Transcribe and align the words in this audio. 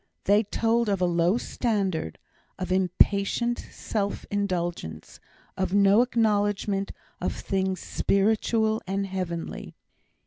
They 0.23 0.41
told 0.41 0.89
of 0.89 0.99
a 0.99 1.05
low 1.05 1.37
standard, 1.37 2.17
of 2.57 2.71
impatient 2.71 3.59
self 3.59 4.25
indulgence, 4.31 5.19
of 5.55 5.75
no 5.75 6.01
acknowledgment 6.01 6.91
of 7.21 7.35
things 7.35 7.81
spiritual 7.81 8.81
and 8.87 9.05
heavenly. 9.05 9.75